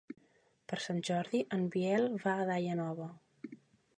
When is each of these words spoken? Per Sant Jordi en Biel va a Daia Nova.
Per 0.71 0.79
Sant 0.85 1.01
Jordi 1.09 1.41
en 1.59 1.67
Biel 1.77 2.07
va 2.25 2.35
a 2.37 2.47
Daia 2.53 2.79
Nova. 2.83 3.11